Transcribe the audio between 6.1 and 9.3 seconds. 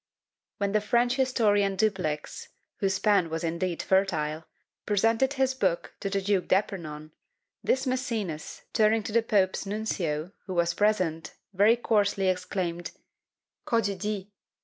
Duke d'Epernon, this Mæcenas, turning to the